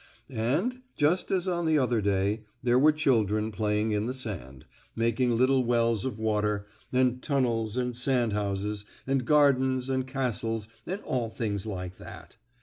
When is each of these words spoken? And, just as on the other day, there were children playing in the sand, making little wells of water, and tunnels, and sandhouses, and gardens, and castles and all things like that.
And, 0.33 0.81
just 0.97 1.29
as 1.29 1.47
on 1.47 1.67
the 1.67 1.77
other 1.77 2.01
day, 2.01 2.43
there 2.63 2.79
were 2.79 2.91
children 2.91 3.51
playing 3.51 3.91
in 3.91 4.07
the 4.07 4.15
sand, 4.15 4.65
making 4.95 5.37
little 5.37 5.63
wells 5.63 6.05
of 6.05 6.17
water, 6.19 6.65
and 6.91 7.21
tunnels, 7.21 7.77
and 7.77 7.93
sandhouses, 7.95 8.83
and 9.05 9.25
gardens, 9.25 9.89
and 9.89 10.07
castles 10.07 10.67
and 10.87 11.01
all 11.01 11.29
things 11.29 11.67
like 11.67 11.99
that. 11.99 12.37